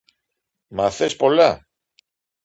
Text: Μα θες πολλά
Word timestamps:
Μα 0.75 0.87
θες 0.95 1.15
πολλά 1.15 1.49